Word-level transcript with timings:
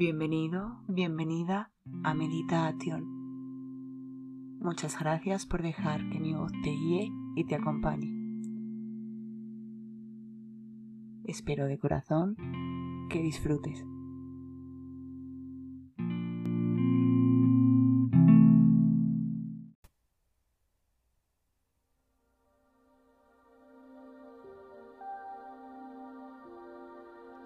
Bienvenido, 0.00 0.80
bienvenida 0.88 1.72
a 2.04 2.14
Meditación. 2.14 3.04
Muchas 4.58 4.98
gracias 4.98 5.44
por 5.44 5.60
dejar 5.60 6.08
que 6.08 6.18
mi 6.18 6.32
voz 6.32 6.50
te 6.64 6.70
guíe 6.70 7.12
y 7.36 7.44
te 7.44 7.54
acompañe. 7.54 8.08
Espero 11.24 11.66
de 11.66 11.78
corazón 11.78 12.34
que 13.10 13.20
disfrutes. 13.20 13.84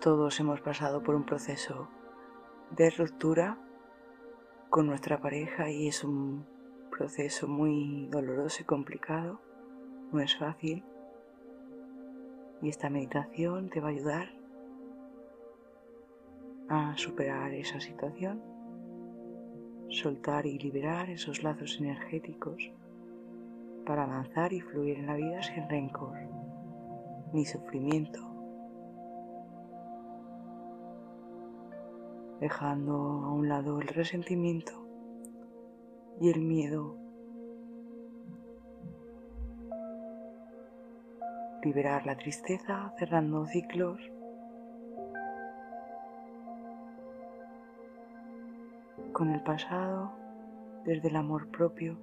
Todos 0.00 0.38
hemos 0.38 0.60
pasado 0.60 1.02
por 1.02 1.16
un 1.16 1.24
proceso 1.24 1.88
de 2.76 2.90
ruptura 2.90 3.58
con 4.68 4.86
nuestra 4.86 5.20
pareja 5.20 5.70
y 5.70 5.86
es 5.86 6.02
un 6.02 6.44
proceso 6.90 7.46
muy 7.46 8.08
doloroso 8.10 8.62
y 8.62 8.64
complicado, 8.64 9.40
no 10.12 10.20
es 10.20 10.36
fácil. 10.36 10.84
Y 12.62 12.68
esta 12.68 12.90
meditación 12.90 13.70
te 13.70 13.80
va 13.80 13.88
a 13.88 13.90
ayudar 13.92 14.28
a 16.68 16.96
superar 16.96 17.52
esa 17.54 17.78
situación, 17.80 18.42
soltar 19.88 20.46
y 20.46 20.58
liberar 20.58 21.10
esos 21.10 21.42
lazos 21.42 21.78
energéticos 21.78 22.72
para 23.86 24.04
avanzar 24.04 24.52
y 24.52 24.60
fluir 24.60 24.98
en 24.98 25.06
la 25.06 25.14
vida 25.14 25.42
sin 25.42 25.68
rencor 25.68 26.18
ni 27.32 27.44
sufrimiento 27.44 28.33
dejando 32.44 32.92
a 32.92 33.32
un 33.32 33.48
lado 33.48 33.80
el 33.80 33.88
resentimiento 33.88 34.74
y 36.20 36.28
el 36.28 36.42
miedo. 36.42 36.94
Liberar 41.62 42.04
la 42.04 42.18
tristeza 42.18 42.92
cerrando 42.98 43.46
ciclos. 43.46 43.98
Con 49.14 49.30
el 49.30 49.42
pasado 49.42 50.12
desde 50.84 51.08
el 51.08 51.16
amor 51.16 51.48
propio. 51.48 51.96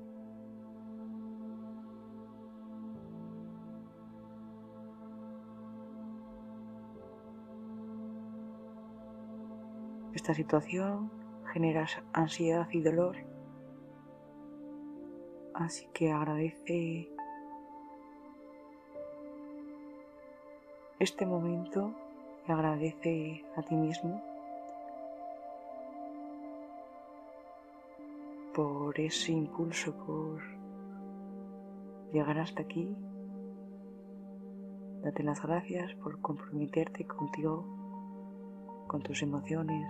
Esta 10.13 10.33
situación 10.33 11.09
genera 11.53 11.87
ansiedad 12.11 12.67
y 12.71 12.81
dolor, 12.81 13.15
así 15.53 15.87
que 15.93 16.11
agradece 16.11 17.09
este 20.99 21.25
momento 21.25 21.93
y 22.47 22.51
agradece 22.51 23.45
a 23.55 23.61
ti 23.61 23.75
mismo 23.75 24.21
por 28.53 28.99
ese 28.99 29.31
impulso, 29.31 29.93
por 30.05 30.41
llegar 32.11 32.37
hasta 32.37 32.63
aquí. 32.63 32.95
Date 35.03 35.23
las 35.23 35.41
gracias 35.41 35.93
por 35.95 36.19
comprometerte 36.21 37.07
contigo 37.07 37.80
con 38.91 39.01
tus 39.01 39.23
emociones 39.23 39.87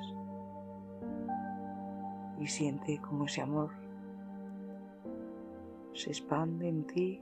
y 2.39 2.45
siente 2.45 2.99
como 2.99 3.25
ese 3.25 3.41
amor 3.41 3.71
se 5.95 6.11
expande 6.11 6.69
en 6.69 6.85
ti 6.85 7.19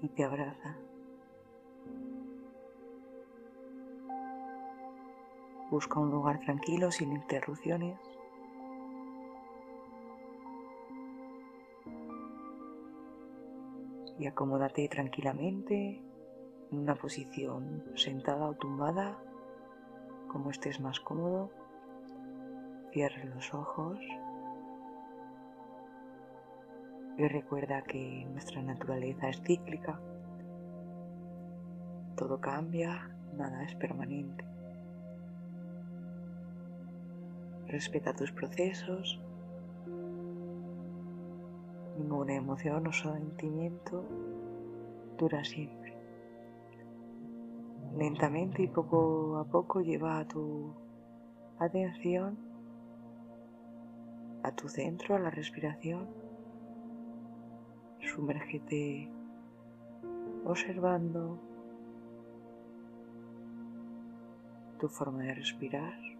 y 0.00 0.08
te 0.10 0.22
abraza. 0.22 0.76
Busca 5.68 5.98
un 5.98 6.12
lugar 6.12 6.38
tranquilo 6.38 6.92
sin 6.92 7.12
interrupciones. 7.14 7.98
Y 14.20 14.26
acomódate 14.28 14.86
tranquilamente 14.88 16.00
en 16.70 16.78
una 16.78 16.94
posición 16.94 17.82
sentada 17.96 18.48
o 18.48 18.54
tumbada 18.54 19.18
como 20.32 20.50
estés 20.50 20.80
más 20.80 20.98
cómodo, 21.00 21.50
cierre 22.92 23.24
los 23.26 23.52
ojos 23.52 23.98
y 27.18 27.28
recuerda 27.28 27.82
que 27.82 28.26
nuestra 28.30 28.62
naturaleza 28.62 29.28
es 29.28 29.42
cíclica. 29.42 30.00
Todo 32.16 32.40
cambia, 32.40 33.10
nada 33.36 33.62
es 33.64 33.74
permanente. 33.74 34.44
Respeta 37.66 38.14
tus 38.14 38.32
procesos. 38.32 39.20
Ninguna 41.98 42.34
emoción 42.34 42.86
o 42.86 42.92
sentimiento 42.92 44.04
dura 45.18 45.44
siempre. 45.44 45.81
Lentamente 47.96 48.62
y 48.62 48.68
poco 48.68 49.36
a 49.36 49.44
poco 49.44 49.80
lleva 49.80 50.26
tu 50.26 50.74
atención 51.58 52.38
a 54.42 54.50
tu 54.52 54.68
centro, 54.68 55.14
a 55.14 55.18
la 55.18 55.30
respiración. 55.30 56.08
Sumérgete 58.00 59.08
observando 60.44 61.38
tu 64.80 64.88
forma 64.88 65.22
de 65.22 65.34
respirar. 65.34 66.11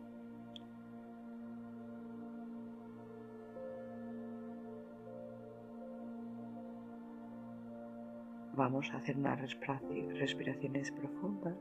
Vamos 8.55 8.91
a 8.93 8.99
hacer 8.99 9.17
unas 9.17 9.41
respiraciones 9.41 10.93
profundas, 10.93 11.57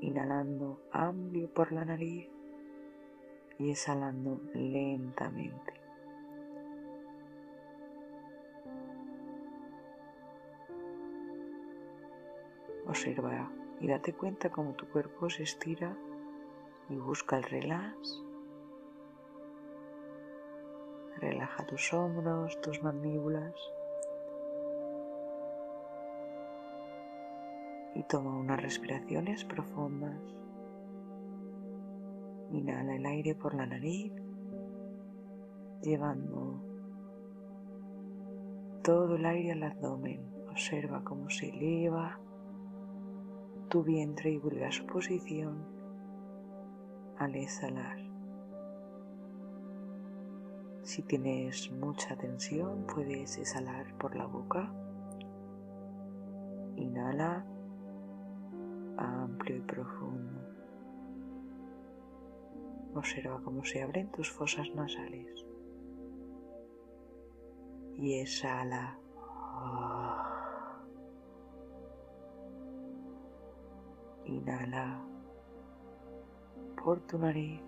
inhalando 0.00 0.80
amplio 0.90 1.48
por 1.54 1.70
la 1.70 1.84
nariz 1.84 2.28
y 3.58 3.70
exhalando 3.70 4.40
lentamente. 4.52 5.74
Observa 12.88 13.48
y 13.80 13.86
date 13.86 14.14
cuenta 14.14 14.50
cómo 14.50 14.72
tu 14.72 14.88
cuerpo 14.88 15.30
se 15.30 15.44
estira 15.44 15.96
y 16.88 16.96
busca 16.96 17.36
el 17.36 17.44
relax. 17.44 18.24
Relaja 21.18 21.64
tus 21.66 21.92
hombros, 21.92 22.60
tus 22.60 22.82
mandíbulas. 22.82 23.54
Y 27.98 28.04
toma 28.04 28.36
unas 28.36 28.62
respiraciones 28.62 29.44
profundas. 29.44 30.20
Inhala 32.52 32.94
el 32.94 33.04
aire 33.04 33.34
por 33.34 33.54
la 33.54 33.66
nariz, 33.66 34.12
llevando 35.82 36.62
todo 38.84 39.16
el 39.16 39.26
aire 39.26 39.50
al 39.50 39.64
abdomen. 39.64 40.20
Observa 40.48 41.02
cómo 41.02 41.28
se 41.28 41.48
eleva 41.48 42.20
tu 43.68 43.82
vientre 43.82 44.30
y 44.30 44.38
vuelve 44.38 44.64
a 44.64 44.72
su 44.72 44.86
posición 44.86 45.66
al 47.18 47.34
exhalar. 47.34 47.98
Si 50.84 51.02
tienes 51.02 51.72
mucha 51.72 52.16
tensión, 52.16 52.86
puedes 52.86 53.38
exhalar 53.38 53.92
por 53.98 54.14
la 54.14 54.26
boca. 54.26 54.72
Inhala 56.76 57.44
amplio 58.98 59.56
y 59.56 59.60
profundo. 59.60 60.40
Observa 62.94 63.40
cómo 63.42 63.64
se 63.64 63.82
abren 63.82 64.10
tus 64.10 64.30
fosas 64.30 64.68
nasales. 64.74 65.44
Y 67.94 68.20
exhala. 68.20 68.98
Inhala 74.24 75.02
por 76.82 77.00
tu 77.00 77.18
nariz 77.18 77.60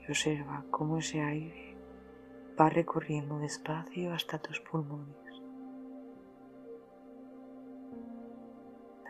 y 0.00 0.10
observa 0.10 0.64
cómo 0.70 0.98
ese 0.98 1.20
aire 1.20 1.76
va 2.58 2.68
recorriendo 2.68 3.38
despacio 3.38 4.12
hasta 4.12 4.38
tus 4.38 4.60
pulmones. 4.60 5.27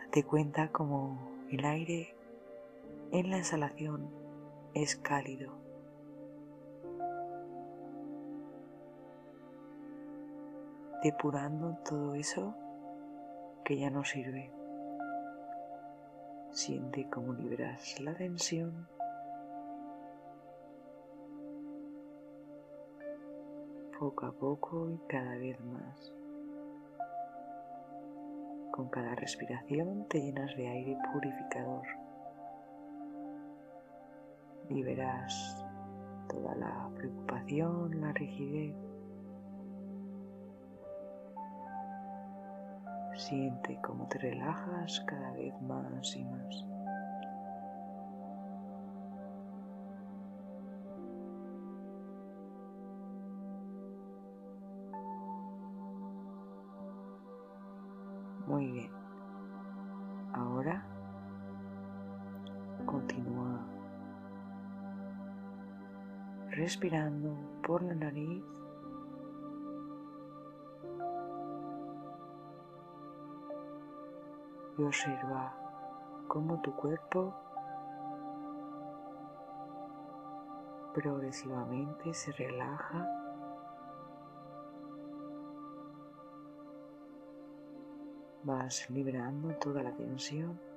Date 0.09 0.23
cuenta 0.23 0.71
como 0.71 1.19
el 1.51 1.63
aire 1.63 2.15
En 3.11 3.29
la 3.29 3.37
exhalación 3.37 4.09
es 4.73 4.95
cálido. 4.95 5.53
Depurando 11.03 11.77
todo 11.87 12.15
eso 12.15 12.55
que 13.63 13.77
ya 13.77 13.91
no 13.91 14.03
sirve. 14.03 14.51
Siente 16.49 17.07
cómo 17.07 17.33
liberas 17.33 17.99
la 17.99 18.15
tensión. 18.15 18.87
Poco 23.99 24.25
a 24.25 24.31
poco 24.31 24.89
y 24.89 24.97
cada 25.07 25.35
vez 25.37 25.59
más. 25.61 26.18
Con 28.71 28.89
cada 28.89 29.15
respiración 29.15 30.05
te 30.07 30.21
llenas 30.21 30.55
de 30.55 30.67
aire 30.67 30.97
purificador. 31.11 31.85
Liberas 34.69 35.65
toda 36.29 36.55
la 36.55 36.89
preocupación, 36.95 37.99
la 37.99 38.11
rigidez. 38.13 38.75
Siente 43.15 43.77
cómo 43.83 44.07
te 44.07 44.17
relajas 44.19 45.01
cada 45.01 45.31
vez 45.33 45.53
más 45.61 46.15
y 46.15 46.23
más. 46.23 46.65
Respirando 66.79 67.35
por 67.67 67.83
la 67.83 67.93
nariz. 67.93 68.41
Y 74.77 74.83
observa 74.83 75.53
cómo 76.29 76.61
tu 76.61 76.73
cuerpo 76.73 77.33
progresivamente 80.93 82.13
se 82.13 82.31
relaja. 82.31 83.05
Vas 88.43 88.89
liberando 88.89 89.53
toda 89.55 89.83
la 89.83 89.93
tensión 89.97 90.68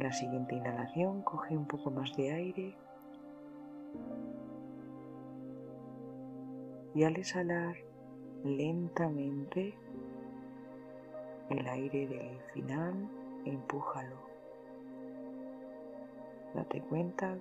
la 0.00 0.12
siguiente 0.12 0.54
inhalación 0.54 1.22
coge 1.22 1.56
un 1.56 1.66
poco 1.66 1.90
más 1.90 2.16
de 2.16 2.32
aire 2.32 2.76
y 6.94 7.04
al 7.04 7.16
exhalar 7.16 7.76
lentamente 8.44 9.74
el 11.50 11.66
aire 11.66 12.06
del 12.06 12.40
final, 12.54 13.08
empújalo. 13.44 14.16
Date 16.54 16.80
cuenta 16.82 17.36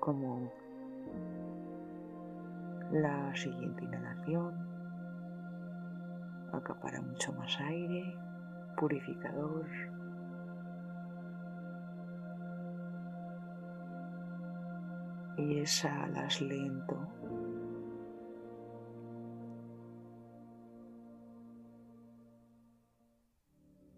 como 0.00 0.50
la 2.90 3.34
siguiente 3.36 3.84
inhalación 3.84 4.54
acapara 6.52 7.00
mucho 7.00 7.32
más 7.32 7.60
aire, 7.60 8.14
purificador. 8.76 9.66
Y 15.36 15.58
exhalas 15.58 16.40
lento. 16.40 16.96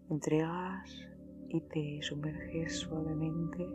entregas 0.09 1.09
y 1.49 1.59
te 1.61 2.01
sumerges 2.01 2.79
suavemente 2.79 3.67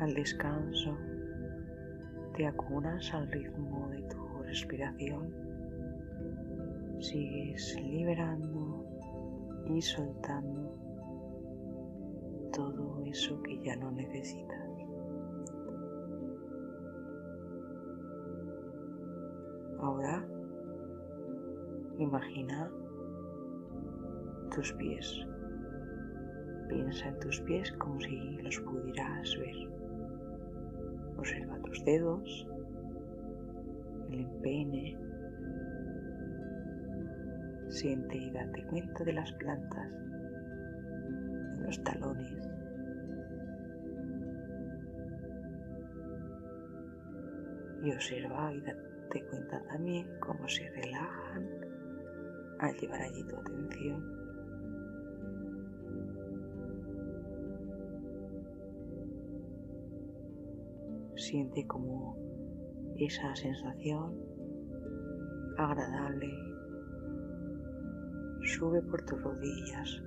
al 0.00 0.14
descanso 0.14 0.96
te 2.36 2.46
acunas 2.46 3.12
al 3.12 3.30
ritmo 3.30 3.88
de 3.90 4.02
tu 4.02 4.42
respiración 4.44 5.49
sigues 7.00 7.76
liberando 7.80 8.84
y 9.66 9.80
soltando 9.80 10.74
todo 12.52 13.02
eso 13.04 13.40
que 13.42 13.60
ya 13.62 13.76
no 13.76 13.90
necesitas 13.92 14.60
Ahora 19.80 20.22
imagina 21.98 22.70
tus 24.54 24.72
pies. 24.74 25.26
Piensa 26.68 27.08
en 27.08 27.18
tus 27.20 27.40
pies 27.40 27.72
como 27.72 27.98
si 28.00 28.36
los 28.42 28.60
pudieras 28.60 29.38
ver. 29.38 29.56
Observa 31.16 31.58
tus 31.62 31.82
dedos, 31.84 32.46
el 34.10 34.20
empeine. 34.20 35.09
Siente 37.70 38.16
y 38.16 38.30
date 38.30 38.64
cuenta 38.66 39.04
de 39.04 39.12
las 39.14 39.32
plantas, 39.32 39.90
de 41.56 41.64
los 41.64 41.82
talones. 41.82 42.50
Y 47.82 47.92
observa 47.92 48.52
y 48.52 48.60
date 48.60 48.90
te 49.10 49.24
cuenta 49.24 49.60
también 49.64 50.06
cómo 50.20 50.48
se 50.48 50.70
relajan 50.70 51.48
al 52.60 52.74
llevar 52.76 53.02
allí 53.02 53.24
tu 53.24 53.36
atención. 53.36 54.20
Siente 61.16 61.66
como 61.66 62.16
esa 62.96 63.34
sensación 63.34 64.16
agradable 65.58 66.49
sube 68.44 68.82
por 68.82 69.02
tus 69.04 69.22
rodillas 69.22 70.02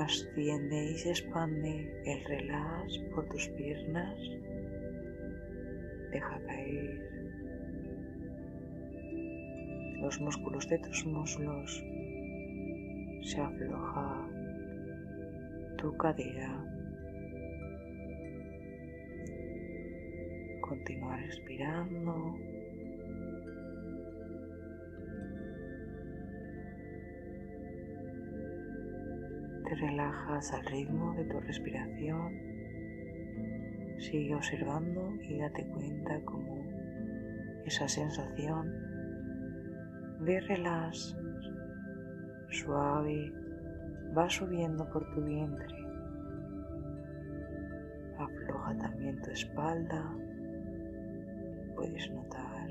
asciende 0.00 0.92
y 0.92 0.98
se 0.98 1.10
expande 1.10 2.02
el 2.04 2.24
relax 2.24 2.98
por 3.14 3.28
tus 3.28 3.48
piernas. 3.50 4.18
Deja 6.10 6.40
caer 6.46 7.10
los 10.00 10.20
músculos 10.20 10.66
de 10.68 10.78
tus 10.78 11.04
muslos. 11.06 11.84
Se 13.22 13.40
afloja 13.40 14.28
tu 15.76 15.96
cadera. 15.98 16.64
Continúa 20.62 21.16
respirando. 21.16 22.34
Te 29.70 29.76
relajas 29.76 30.52
al 30.52 30.64
ritmo 30.66 31.14
de 31.14 31.24
tu 31.26 31.38
respiración. 31.38 32.34
Sigue 33.98 34.34
observando 34.34 35.14
y 35.22 35.38
date 35.38 35.64
cuenta 35.68 36.20
como 36.24 36.58
esa 37.64 37.86
sensación 37.86 38.68
de 40.24 40.40
relax 40.40 41.16
suave 42.50 43.32
va 44.16 44.28
subiendo 44.28 44.90
por 44.90 45.08
tu 45.14 45.22
vientre. 45.22 45.76
Afloja 48.18 48.76
también 48.76 49.22
tu 49.22 49.30
espalda. 49.30 50.04
Puedes 51.76 52.10
notar 52.10 52.70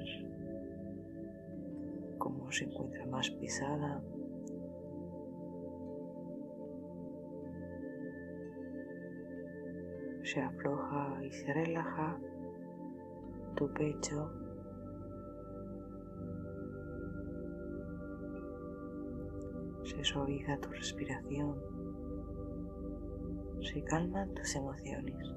cómo 2.18 2.52
se 2.52 2.66
encuentra 2.66 3.06
más 3.06 3.30
pesada 3.30 4.02
se 10.40 10.46
afloja 10.46 11.18
y 11.26 11.32
se 11.32 11.54
relaja 11.54 12.18
tu 13.58 13.68
pecho. 13.74 14.32
Se 19.84 20.02
suaviza 20.02 20.58
tu 20.62 20.70
respiración. 20.70 21.56
se 23.62 23.84
calman 23.84 24.34
tus 24.34 24.56
emociones. 24.56 25.36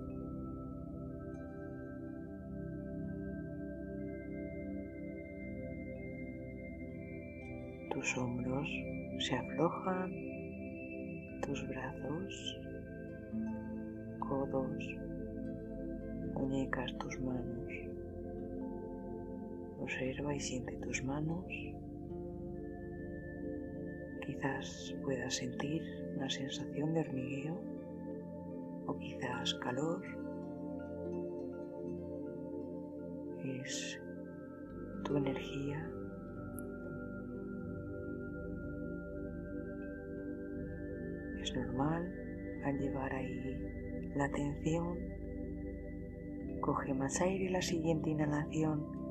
Tus 7.90 8.18
hombros 8.18 8.68
se 9.18 9.36
aflojan, 9.36 10.10
tus 11.44 11.66
brazos, 11.66 12.71
codos, 14.32 14.82
muñecas, 16.32 16.96
tus 16.96 17.20
manos. 17.20 17.70
Observa 19.78 20.34
y 20.34 20.40
siente 20.40 20.74
tus 20.76 21.04
manos. 21.04 21.44
Quizás 24.24 24.94
puedas 25.02 25.34
sentir 25.34 25.82
una 26.16 26.30
sensación 26.30 26.94
de 26.94 27.00
hormigueo 27.00 27.60
o 28.86 28.96
quizás 28.96 29.52
calor. 29.54 30.02
Es 33.44 34.00
tu 35.04 35.16
energía 35.16 35.90
es 41.42 41.54
normal 41.54 42.14
al 42.64 42.78
llevar 42.78 43.12
ahí 43.12 43.81
la 44.14 44.24
atención. 44.24 44.98
Coge 46.60 46.94
más 46.94 47.20
aire 47.20 47.50
la 47.50 47.62
siguiente 47.62 48.10
inhalación 48.10 49.02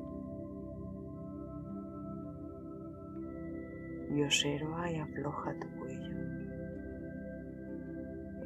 y 4.14 4.22
observa 4.22 4.90
y 4.90 4.96
afloja 4.96 5.54
tu 5.58 5.68
cuello. 5.78 6.12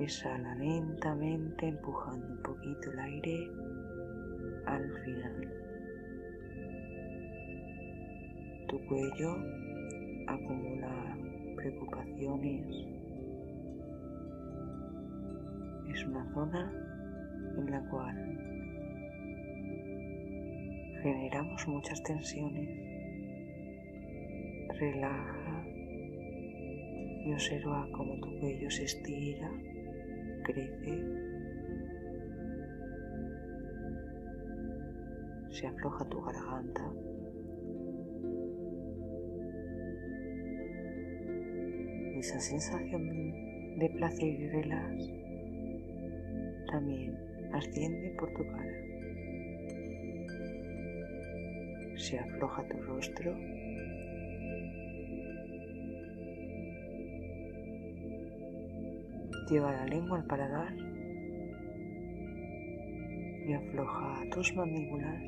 Exhala 0.00 0.54
lentamente 0.56 1.68
empujando 1.68 2.26
un 2.26 2.42
poquito 2.42 2.92
el 2.92 2.98
aire 2.98 3.50
al 4.66 4.92
final. 5.04 5.48
Tu 8.68 8.86
cuello 8.86 9.36
acumula 10.26 11.16
preocupaciones, 11.56 12.86
es 15.96 16.04
una 16.04 16.30
zona 16.34 16.70
en 17.56 17.70
la 17.70 17.80
cual 17.88 18.14
generamos 21.02 21.68
muchas 21.68 22.02
tensiones. 22.02 22.68
Relaja 24.78 25.64
y 27.24 27.32
observa 27.32 27.88
cómo 27.92 28.14
tu 28.20 28.38
cuello 28.40 28.70
se 28.70 28.84
estira, 28.84 29.50
crece, 30.44 31.02
se 35.48 35.66
afloja 35.66 36.04
tu 36.10 36.20
garganta. 36.20 36.92
Esa 42.18 42.38
sensación 42.38 43.78
de 43.78 43.90
placer 43.96 44.28
y 44.28 44.48
relax 44.48 45.25
también 46.66 47.16
asciende 47.52 48.14
por 48.18 48.32
tu 48.32 48.46
cara. 48.46 48.86
Se 51.96 52.18
afloja 52.18 52.62
tu 52.68 52.76
rostro. 52.82 53.34
Lleva 59.50 59.72
la 59.72 59.86
lengua 59.86 60.18
al 60.18 60.26
paladar 60.26 60.74
y 63.46 63.52
afloja 63.52 64.22
tus 64.32 64.54
mandíbulas. 64.54 65.22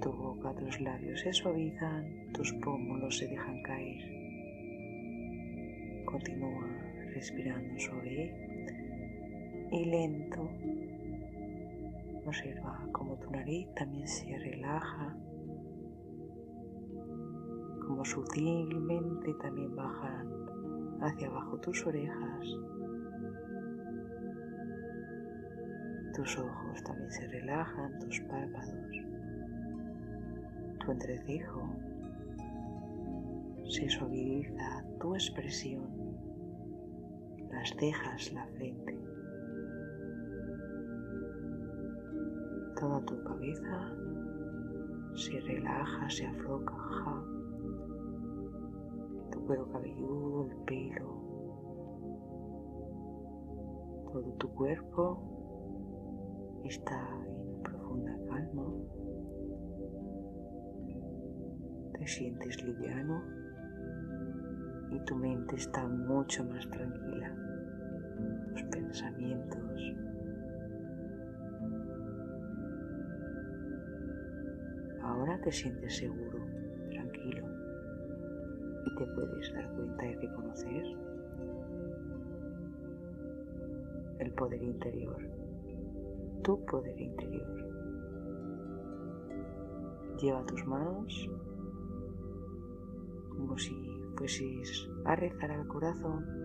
Tu 0.00 0.12
boca, 0.12 0.54
tus 0.54 0.80
labios 0.80 1.20
se 1.20 1.32
suavizan, 1.32 2.32
tus 2.32 2.52
pómulos 2.54 3.18
se 3.18 3.26
dejan 3.26 3.62
caer. 3.62 4.04
Continúa 6.04 6.73
respirando 7.14 7.78
suave 7.78 8.34
y 9.70 9.84
lento. 9.84 10.50
Observa 12.26 12.86
cómo 12.92 13.16
tu 13.18 13.30
nariz 13.30 13.68
también 13.74 14.08
se 14.08 14.36
relaja, 14.38 15.16
como 17.86 18.04
sutilmente 18.04 19.34
también 19.40 19.74
bajan 19.76 20.28
hacia 21.00 21.28
abajo 21.28 21.58
tus 21.58 21.86
orejas. 21.86 22.46
Tus 26.14 26.38
ojos 26.38 26.82
también 26.84 27.10
se 27.10 27.26
relajan, 27.26 27.98
tus 27.98 28.20
párpados, 28.20 28.96
tu 30.78 30.92
entrecejo 30.92 31.68
se 33.68 33.88
suaviza, 33.88 34.84
tu 35.00 35.14
expresión 35.14 36.03
las 37.54 37.70
cejas, 37.76 38.32
la 38.32 38.46
frente. 38.48 38.98
Toda 42.78 43.00
tu 43.06 43.22
cabeza 43.22 43.94
se 45.14 45.40
relaja, 45.40 46.10
se 46.10 46.26
afloja. 46.26 47.24
Tu 49.30 49.46
cuero 49.46 49.68
cabelludo, 49.70 50.46
el 50.50 50.56
pelo. 50.64 51.14
Todo 54.12 54.32
tu 54.38 54.48
cuerpo 54.54 55.22
está 56.64 57.08
en 57.26 57.62
profunda 57.62 58.18
calma. 58.28 58.66
Te 61.98 62.06
sientes 62.06 62.62
liviano 62.64 63.22
y 64.90 65.00
tu 65.04 65.16
mente 65.16 65.56
está 65.56 65.86
mucho 65.86 66.44
más 66.44 66.68
tranquila 66.70 67.43
pensamientos. 68.94 69.92
Ahora 75.02 75.40
te 75.42 75.50
sientes 75.50 75.96
seguro, 75.96 76.38
tranquilo 76.90 77.44
y 78.86 78.94
te 78.94 79.06
puedes 79.06 79.52
dar 79.52 79.68
cuenta 79.74 80.06
y 80.06 80.14
reconocer 80.14 80.84
el 84.20 84.30
poder 84.32 84.62
interior, 84.62 85.28
tu 86.44 86.64
poder 86.64 87.00
interior. 87.00 87.46
Lleva 90.20 90.46
tus 90.46 90.64
manos 90.66 91.30
como 93.30 93.58
si 93.58 93.74
fueses 94.16 94.88
a 95.04 95.16
rezar 95.16 95.50
al 95.50 95.66
corazón 95.66 96.43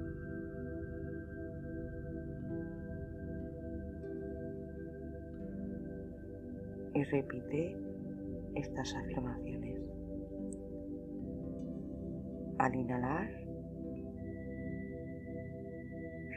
y 6.99 7.03
repite 7.05 7.77
estas 8.55 8.93
afirmaciones. 8.93 9.79
Al 12.57 12.75
inhalar, 12.75 13.29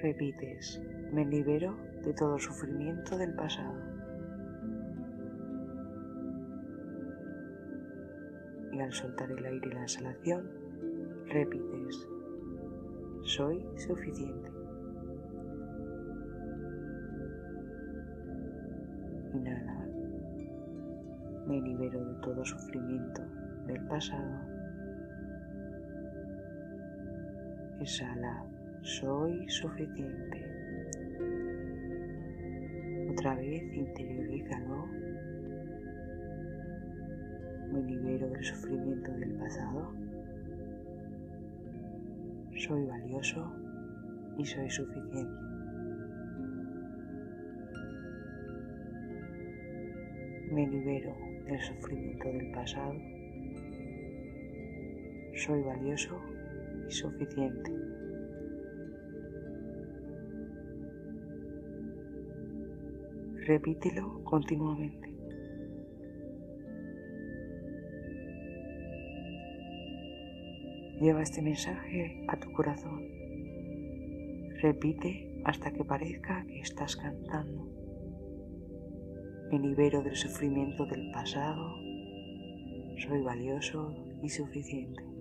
repites, 0.02 0.80
me 1.12 1.24
libero 1.24 1.76
de 2.04 2.14
todo 2.14 2.38
sufrimiento 2.38 3.18
del 3.18 3.34
pasado. 3.34 3.74
Y 8.72 8.80
al 8.80 8.92
soltar 8.92 9.32
el 9.32 9.44
aire 9.44 9.68
y 9.68 9.74
la 9.74 9.82
exhalación, 9.82 10.48
repites, 11.26 12.08
soy 13.24 13.66
suficiente. 13.76 14.50
Inhala 19.34 19.81
me 21.46 21.60
libero 21.60 22.04
de 22.04 22.14
todo 22.20 22.44
sufrimiento 22.44 23.22
del 23.66 23.80
pasado. 23.86 24.52
Exhala, 27.80 28.44
soy 28.82 29.48
suficiente. 29.48 30.46
Otra 33.10 33.34
vez 33.34 33.62
interiorízalo. 33.74 34.86
Me 37.72 37.82
libero 37.82 38.28
del 38.30 38.44
sufrimiento 38.44 39.10
del 39.12 39.32
pasado. 39.32 39.92
Soy 42.56 42.84
valioso 42.86 43.52
y 44.38 44.44
soy 44.44 44.70
suficiente. 44.70 45.52
Me 50.52 50.66
libero 50.68 51.31
el 51.46 51.60
sufrimiento 51.60 52.28
del 52.28 52.50
pasado. 52.52 52.94
Soy 55.34 55.62
valioso 55.62 56.20
y 56.88 56.92
suficiente. 56.92 57.72
Repítelo 63.46 64.22
continuamente. 64.24 65.12
Lleva 71.00 71.22
este 71.22 71.42
mensaje 71.42 72.24
a 72.28 72.38
tu 72.38 72.52
corazón. 72.52 73.02
Repite 74.60 75.40
hasta 75.44 75.72
que 75.72 75.84
parezca 75.84 76.44
que 76.46 76.60
estás 76.60 76.94
cantando. 76.94 77.81
Me 79.52 79.58
libero 79.58 80.00
del 80.00 80.16
sufrimiento 80.16 80.86
del 80.86 81.10
pasado. 81.10 81.76
Soy 83.06 83.20
valioso 83.22 83.94
y 84.22 84.30
suficiente. 84.30 85.11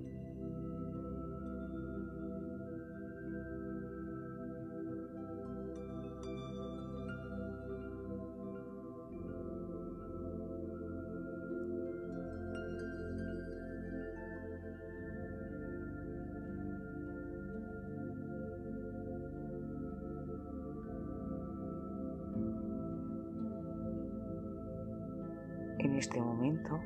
Este 26.01 26.20
momento, 26.20 26.79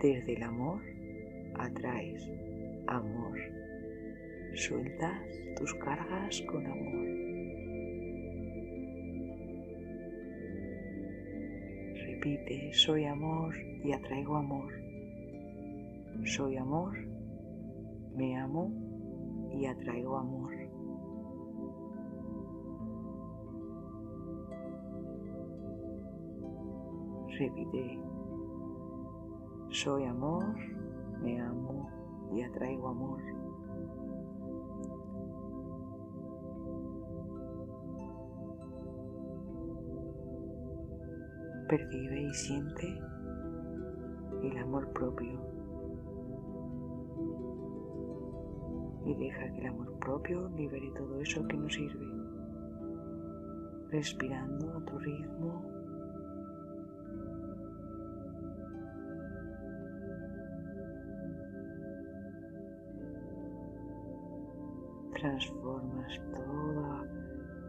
desde 0.00 0.36
el 0.36 0.42
amor, 0.42 0.80
atraes 1.54 2.32
amor. 2.86 3.38
Sueltas 4.54 5.20
tus 5.58 5.74
cargas 5.74 6.40
con 6.50 6.66
amor. 6.66 7.06
Repite, 12.06 12.72
soy 12.72 13.04
amor 13.04 13.54
y 13.84 13.92
atraigo 13.92 14.36
amor. 14.36 14.72
Soy 16.24 16.56
amor, 16.56 16.96
me 18.16 18.34
amo 18.38 18.72
y 19.52 19.66
atraigo 19.66 20.16
amor. 20.16 20.54
Repite, 27.38 28.00
soy 29.70 30.04
amor, 30.04 30.44
me 31.20 31.40
amo 31.40 31.88
y 32.32 32.42
atraigo 32.42 32.88
amor. 32.88 33.20
Percibe 41.68 42.22
y 42.22 42.34
siente 42.34 43.00
el 44.42 44.58
amor 44.58 44.92
propio. 44.92 45.40
Y 49.06 49.14
deja 49.14 49.52
que 49.52 49.60
el 49.60 49.66
amor 49.66 49.92
propio 49.98 50.48
libere 50.50 50.90
todo 50.96 51.20
eso 51.20 51.46
que 51.46 51.56
no 51.56 51.68
sirve, 51.68 52.06
respirando 53.90 54.72
a 54.76 54.84
tu 54.84 54.98
ritmo 54.98 55.73
toda 66.32 67.06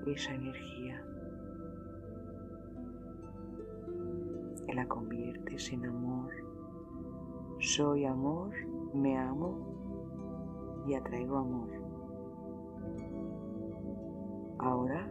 esa 0.07 0.33
energía 0.33 1.03
y 4.67 4.73
la 4.73 4.87
conviertes 4.87 5.71
en 5.71 5.85
amor. 5.85 6.31
Soy 7.59 8.05
amor, 8.05 8.53
me 8.93 9.17
amo 9.17 10.83
y 10.87 10.95
atraigo 10.95 11.37
amor. 11.37 11.69
Ahora, 14.59 15.07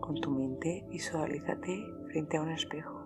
con 0.00 0.14
tu 0.20 0.30
mente, 0.30 0.86
visualízate 0.90 1.84
frente 2.10 2.36
a 2.36 2.42
un 2.42 2.50
espejo. 2.50 3.04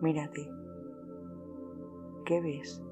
Mírate. 0.00 0.57
¿Qué 2.28 2.42
ves? 2.42 2.82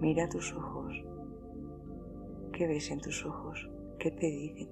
Mira 0.00 0.28
tus 0.28 0.52
ojos. 0.52 0.94
¿Qué 2.52 2.68
ves 2.68 2.88
en 2.92 3.00
tus 3.00 3.26
ojos? 3.26 3.68
¿Qué 3.98 4.12
te 4.12 4.26
dicen? 4.26 4.68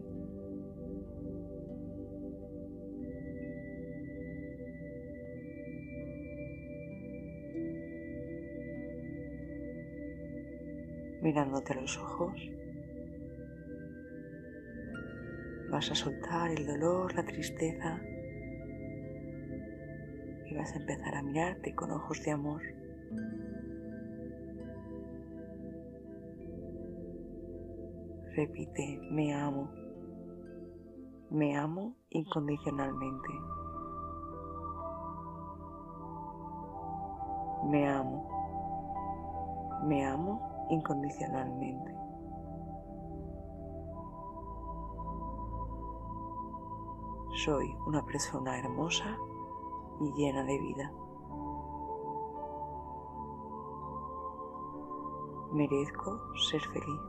Mirándote 11.22 11.72
a 11.72 11.80
los 11.80 11.98
ojos, 11.98 12.40
vas 15.72 15.90
a 15.90 15.94
soltar 15.96 16.52
el 16.52 16.64
dolor, 16.64 17.12
la 17.16 17.26
tristeza, 17.26 18.00
y 20.50 20.54
vas 20.54 20.72
a 20.72 20.78
empezar 20.78 21.14
a 21.14 21.22
mirarte 21.22 21.74
con 21.74 21.92
ojos 21.92 22.22
de 22.24 22.32
amor. 22.32 22.60
Repite, 28.34 29.00
me 29.10 29.32
amo. 29.32 29.70
Me 31.30 31.56
amo 31.56 31.94
incondicionalmente. 32.10 33.28
Me 37.68 37.88
amo. 37.88 38.28
Me 39.86 40.04
amo 40.04 40.66
incondicionalmente. 40.70 41.94
Soy 47.44 47.74
una 47.86 48.04
persona 48.04 48.58
hermosa 48.58 49.16
y 50.00 50.12
llena 50.14 50.42
de 50.44 50.58
vida. 50.58 50.92
Merezco 55.52 56.20
ser 56.36 56.60
feliz. 56.62 57.00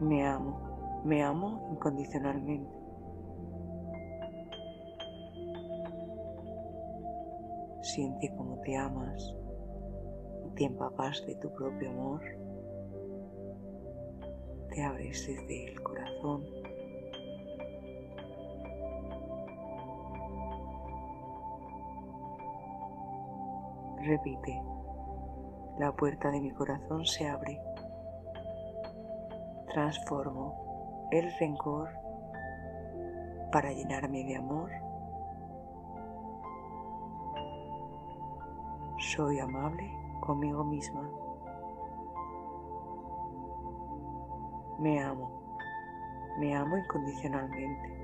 Me 0.00 0.26
amo, 0.26 1.02
me 1.04 1.24
amo 1.24 1.68
incondicionalmente. 1.72 2.78
Siente 7.82 8.32
cómo 8.36 8.60
te 8.60 8.76
amas 8.76 9.34
y 10.46 10.50
te 10.54 10.64
empapas 10.64 11.24
de 11.26 11.34
tu 11.36 11.52
propio 11.54 11.90
amor 11.90 12.20
te 14.78 14.84
abres 14.84 15.26
desde 15.26 15.72
el 15.72 15.82
corazón. 15.82 16.44
Repite, 24.04 24.62
la 25.80 25.90
puerta 25.90 26.30
de 26.30 26.40
mi 26.40 26.52
corazón 26.52 27.04
se 27.04 27.28
abre. 27.28 27.60
Transformo 29.72 31.08
el 31.10 31.28
rencor 31.40 31.88
para 33.50 33.72
llenarme 33.72 34.22
de 34.22 34.36
amor. 34.36 34.70
Soy 38.98 39.40
amable 39.40 39.90
conmigo 40.20 40.62
misma. 40.62 41.07
Me 44.78 45.02
amo, 45.02 45.28
me 46.38 46.54
amo 46.54 46.76
incondicionalmente. 46.78 47.98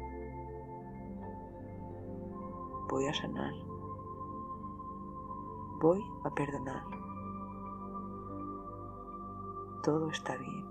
Voy 2.90 3.06
a 3.06 3.14
sanar. 3.14 3.52
Voy 5.80 6.04
a 6.24 6.30
perdonar. 6.30 6.82
Todo 9.84 10.10
está 10.10 10.36
bien. 10.36 10.64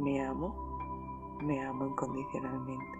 Me 0.00 0.26
amo, 0.26 1.38
me 1.40 1.64
amo 1.64 1.86
incondicionalmente. 1.86 2.98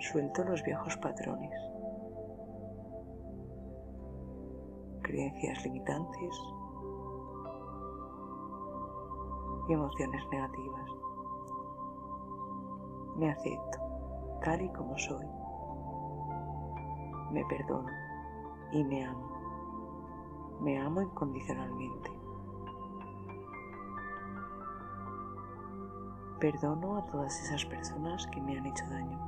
Suelto 0.00 0.44
los 0.44 0.62
viejos 0.64 0.94
patrones. 0.98 1.79
Creencias 5.10 5.64
limitantes 5.64 6.40
y 9.68 9.72
emociones 9.72 10.24
negativas. 10.30 10.90
Me 13.16 13.30
acepto 13.30 13.78
tal 14.44 14.62
y 14.62 14.68
como 14.72 14.96
soy. 14.96 15.26
Me 17.32 17.44
perdono 17.46 17.90
y 18.70 18.84
me 18.84 19.04
amo. 19.04 20.58
Me 20.60 20.78
amo 20.78 21.02
incondicionalmente. 21.02 22.12
Perdono 26.38 26.98
a 26.98 27.06
todas 27.06 27.38
esas 27.44 27.64
personas 27.66 28.26
que 28.28 28.40
me 28.40 28.56
han 28.56 28.66
hecho 28.66 28.84
daño. 28.88 29.18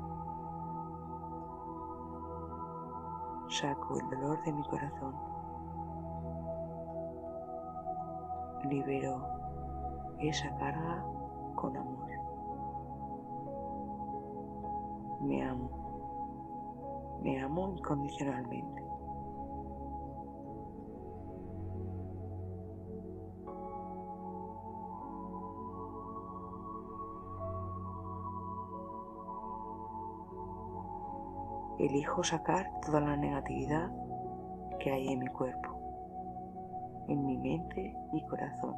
Saco 3.49 3.99
el 3.99 4.09
dolor 4.11 4.43
de 4.45 4.53
mi 4.53 4.63
corazón. 4.65 5.32
Libero 8.69 9.25
esa 10.21 10.55
carga 10.57 11.05
con 11.57 11.77
amor. 11.77 12.11
Me 15.23 15.43
amo. 15.43 17.21
Me 17.23 17.41
amo 17.41 17.75
incondicionalmente. 17.77 18.83
elijo 31.85 32.23
sacar 32.23 32.71
toda 32.81 33.01
la 33.01 33.17
negatividad 33.17 33.91
que 34.79 34.91
hay 34.93 35.09
en 35.09 35.21
mi 35.21 35.27
cuerpo, 35.27 35.72
en 37.13 37.27
mi 37.27 37.37
mente 37.37 37.95
y 38.13 38.23
corazón. 38.27 38.77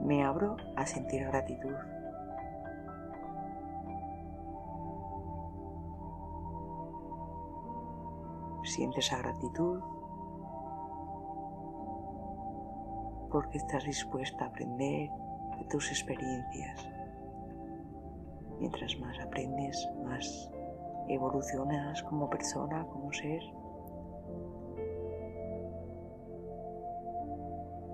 Me 0.00 0.24
abro 0.24 0.56
a 0.76 0.86
sentir 0.86 1.24
gratitud. 1.26 1.74
Siente 8.64 9.00
esa 9.00 9.18
gratitud 9.18 9.80
porque 13.30 13.58
estás 13.58 13.84
dispuesta 13.84 14.44
a 14.44 14.48
aprender 14.48 15.10
de 15.58 15.64
tus 15.66 15.90
experiencias. 15.90 16.99
Mientras 18.60 18.98
más 19.00 19.18
aprendes, 19.20 19.88
más 20.04 20.50
evolucionas 21.08 22.02
como 22.04 22.30
persona, 22.30 22.86
como 22.86 23.12
ser. 23.12 23.42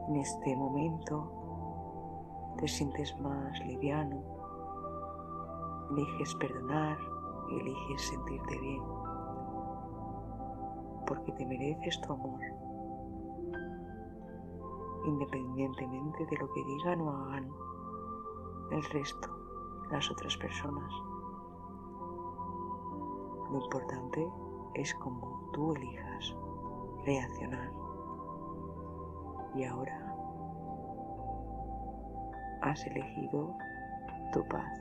En 0.09 0.17
este 0.17 0.57
momento 0.57 2.55
te 2.59 2.69
sientes 2.69 3.19
más 3.21 3.59
liviano, 3.67 4.23
eliges 5.91 6.35
perdonar, 6.35 6.99
eliges 7.51 8.03
sentirte 8.03 8.59
bien, 8.59 8.83
porque 11.07 11.33
te 11.33 11.47
mereces 11.47 12.01
tu 12.03 12.13
amor 12.13 12.41
independientemente 15.07 16.27
de 16.27 16.37
lo 16.37 16.53
que 16.53 16.65
digan 16.65 17.01
o 17.01 17.11
hagan 17.11 17.49
el 18.73 18.83
resto, 18.85 19.29
las 19.91 20.11
otras 20.11 20.37
personas. 20.37 20.93
Lo 23.51 23.61
importante 23.63 24.29
es 24.75 24.95
cómo 24.97 25.49
tú 25.53 25.73
elijas 25.75 26.37
reaccionar. 27.05 27.73
Y 29.55 29.65
ahora 29.65 30.15
has 32.63 32.85
elegido 32.87 33.57
tu 34.33 34.47
paz. 34.49 34.81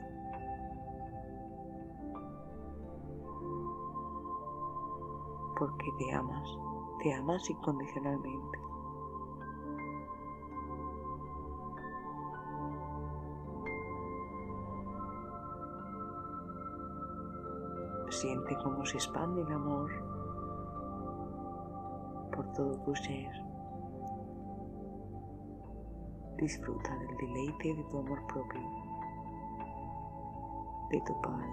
Porque 5.58 5.90
te 5.98 6.12
amas, 6.12 6.58
te 7.02 7.14
amas 7.14 7.48
incondicionalmente. 7.48 8.65
Siente 18.16 18.56
cómo 18.64 18.82
se 18.86 18.96
expande 18.96 19.42
el 19.42 19.52
amor 19.52 19.90
por 22.34 22.50
todo 22.52 22.72
tu 22.80 22.96
ser. 22.96 23.30
Disfruta 26.38 26.96
del 26.96 27.16
deleite 27.18 27.74
de 27.74 27.84
tu 27.90 27.98
amor 27.98 28.26
propio, 28.28 28.60
de 30.92 31.00
tu 31.02 31.20
paz. 31.20 31.46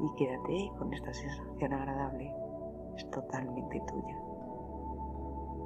Y 0.00 0.14
quédate 0.16 0.72
con 0.78 0.94
esta 0.94 1.12
sensación 1.12 1.72
agradable. 1.72 2.32
Es 2.96 3.10
totalmente 3.10 3.82
tuya. 3.88 4.16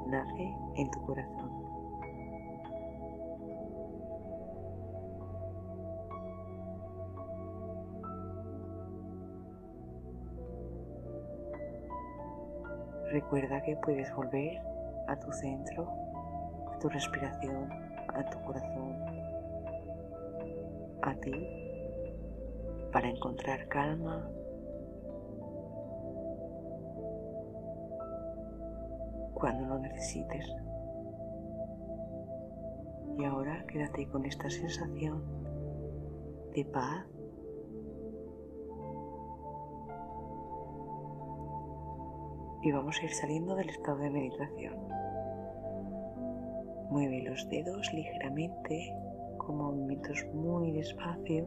Nace 0.06 0.56
en 0.76 0.90
tu 0.90 1.02
corazón. 1.02 1.45
Recuerda 13.16 13.62
que 13.62 13.74
puedes 13.76 14.14
volver 14.14 14.61
a 15.09 15.16
tu 15.16 15.33
centro, 15.33 15.88
a 16.70 16.79
tu 16.79 16.87
respiración, 16.90 17.72
a 18.09 18.22
tu 18.29 18.38
corazón, 18.42 18.94
a 21.00 21.14
ti, 21.14 21.33
para 22.92 23.09
encontrar 23.09 23.68
calma. 23.68 24.29
cuando 29.33 29.66
lo 29.66 29.79
necesites. 29.79 30.55
Y 33.18 33.24
ahora 33.24 33.64
quédate 33.66 34.09
con 34.09 34.26
esta 34.26 34.50
sensación 34.50 35.22
de 36.55 36.64
paz 36.66 37.07
y 42.62 42.73
vamos 42.73 42.99
a 43.01 43.05
ir 43.05 43.12
saliendo 43.12 43.55
del 43.55 43.69
estado 43.69 43.99
de 43.99 44.11
meditación. 44.11 44.75
Mueve 46.90 47.23
los 47.23 47.49
dedos 47.49 47.92
ligeramente 47.92 48.95
con 49.38 49.59
movimientos 49.59 50.25
muy 50.33 50.73
despacio 50.73 51.47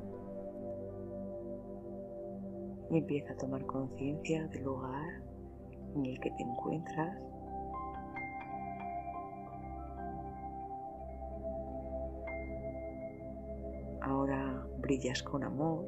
y 2.91 2.97
empieza 2.97 3.33
a 3.33 3.37
tomar 3.37 3.65
conciencia 3.65 4.47
del 4.47 4.63
lugar 4.63 5.21
en 5.95 6.05
el 6.05 6.19
que 6.19 6.31
te 6.31 6.43
encuentras. 6.43 7.17
Ahora 14.01 14.65
brillas 14.79 15.21
con 15.23 15.43
amor. 15.43 15.85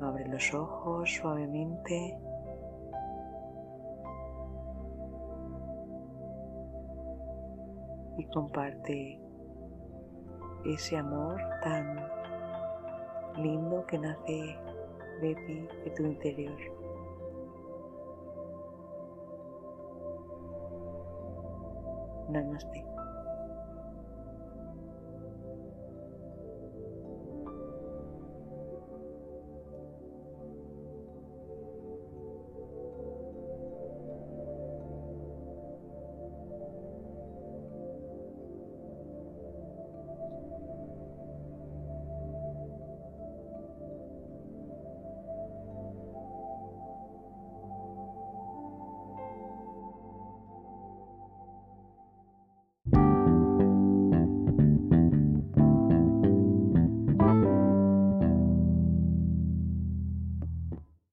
Abre 0.00 0.28
los 0.28 0.52
ojos 0.54 1.10
suavemente 1.14 2.18
y 8.16 8.24
comparte 8.26 9.20
ese 10.64 10.96
amor 10.96 11.40
tan 11.62 11.96
lindo 13.36 13.84
que 13.86 13.98
nace 13.98 14.58
de 15.20 15.34
ti, 15.34 15.68
de 15.84 15.90
tu 15.90 16.02
interior. 16.04 16.58
Namaste. 22.30 22.93